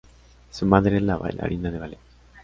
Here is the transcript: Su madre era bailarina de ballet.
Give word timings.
Su 0.49 0.65
madre 0.65 0.97
era 0.97 1.15
bailarina 1.15 1.69
de 1.69 1.77
ballet. 1.77 1.99